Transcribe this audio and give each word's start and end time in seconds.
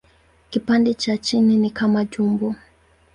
Kipande 0.49 0.93
cha 0.93 1.17
chini 1.17 1.57
ni 1.57 1.69
kama 1.69 2.05
tumbo. 2.05 2.55